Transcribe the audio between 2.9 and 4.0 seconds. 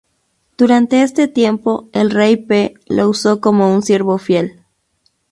usó como un